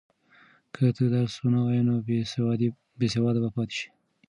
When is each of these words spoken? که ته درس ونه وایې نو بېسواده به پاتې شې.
که 0.73 0.83
ته 0.97 1.03
درس 1.13 1.33
ونه 1.39 1.59
وایې 1.63 1.81
نو 1.87 1.93
بېسواده 2.99 3.39
به 3.43 3.49
پاتې 3.55 3.73
شې. 3.79 3.87